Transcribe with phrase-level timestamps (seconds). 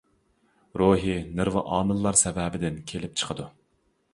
[0.81, 3.47] روھىي، نېرۋا ئامىللار سەۋەبىدىن كېلىپ چىقىدۇ.